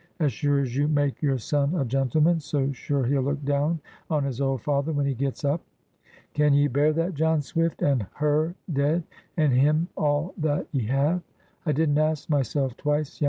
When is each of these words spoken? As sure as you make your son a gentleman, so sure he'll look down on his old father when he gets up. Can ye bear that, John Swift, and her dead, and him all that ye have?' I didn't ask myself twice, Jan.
As 0.19 0.33
sure 0.33 0.59
as 0.61 0.75
you 0.75 0.87
make 0.87 1.21
your 1.21 1.37
son 1.37 1.75
a 1.75 1.85
gentleman, 1.85 2.39
so 2.39 2.71
sure 2.71 3.05
he'll 3.05 3.21
look 3.21 3.45
down 3.45 3.79
on 4.09 4.23
his 4.23 4.41
old 4.41 4.63
father 4.63 4.91
when 4.91 5.05
he 5.05 5.13
gets 5.13 5.45
up. 5.45 5.61
Can 6.33 6.55
ye 6.55 6.67
bear 6.67 6.91
that, 6.93 7.13
John 7.13 7.43
Swift, 7.43 7.83
and 7.83 8.07
her 8.15 8.55
dead, 8.73 9.03
and 9.37 9.53
him 9.53 9.89
all 9.95 10.33
that 10.39 10.65
ye 10.71 10.87
have?' 10.87 11.21
I 11.67 11.71
didn't 11.73 11.99
ask 11.99 12.31
myself 12.31 12.75
twice, 12.77 13.19
Jan. 13.19 13.19